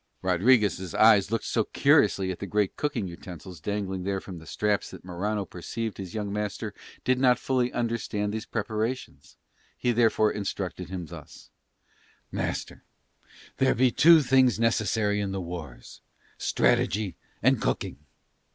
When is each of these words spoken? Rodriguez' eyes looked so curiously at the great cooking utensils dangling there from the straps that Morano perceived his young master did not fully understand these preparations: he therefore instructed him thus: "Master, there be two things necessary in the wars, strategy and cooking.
Rodriguez' 0.23 0.95
eyes 0.95 1.29
looked 1.29 1.45
so 1.45 1.63
curiously 1.63 2.31
at 2.31 2.39
the 2.39 2.47
great 2.47 2.75
cooking 2.75 3.07
utensils 3.07 3.59
dangling 3.61 4.01
there 4.01 4.19
from 4.19 4.39
the 4.39 4.47
straps 4.47 4.89
that 4.89 5.05
Morano 5.05 5.45
perceived 5.45 5.99
his 5.99 6.15
young 6.15 6.33
master 6.33 6.73
did 7.03 7.19
not 7.19 7.37
fully 7.37 7.71
understand 7.71 8.33
these 8.33 8.47
preparations: 8.47 9.37
he 9.77 9.91
therefore 9.91 10.31
instructed 10.31 10.89
him 10.89 11.05
thus: 11.05 11.51
"Master, 12.31 12.81
there 13.57 13.75
be 13.75 13.91
two 13.91 14.23
things 14.23 14.59
necessary 14.59 15.21
in 15.21 15.33
the 15.33 15.39
wars, 15.39 16.01
strategy 16.39 17.15
and 17.43 17.61
cooking. 17.61 17.99